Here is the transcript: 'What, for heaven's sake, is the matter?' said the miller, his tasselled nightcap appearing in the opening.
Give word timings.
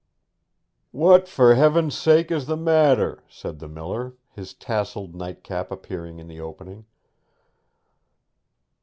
'What, 0.89 1.27
for 1.27 1.53
heaven's 1.53 1.95
sake, 1.95 2.31
is 2.31 2.47
the 2.47 2.57
matter?' 2.57 3.23
said 3.29 3.59
the 3.59 3.67
miller, 3.67 4.15
his 4.31 4.55
tasselled 4.55 5.13
nightcap 5.13 5.69
appearing 5.71 6.17
in 6.17 6.27
the 6.27 6.39
opening. 6.39 6.87